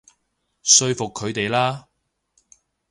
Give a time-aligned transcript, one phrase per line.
[0.63, 1.87] 說服佢哋啦